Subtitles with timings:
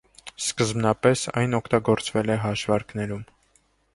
[0.43, 3.25] Սկզբնապես այն օգտագործվել է հաշվարկներում։